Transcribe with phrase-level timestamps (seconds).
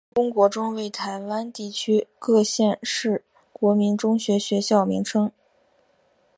[0.15, 5.31] 成功国中为台湾地区各县市国民中学学校名称。